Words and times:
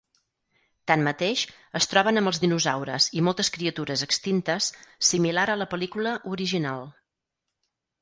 Tanmateix, 0.91 1.43
es 1.79 1.87
troben 1.91 2.21
amb 2.23 2.31
els 2.31 2.41
dinosaures 2.47 3.11
i 3.21 3.25
moltes 3.29 3.53
criatures 3.59 4.07
extintes, 4.09 4.73
similar 5.13 5.49
a 5.53 5.61
la 5.65 5.71
pel·lícula 5.77 6.19
original. 6.37 6.87